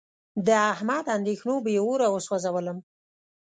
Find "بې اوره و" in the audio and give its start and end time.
1.65-2.15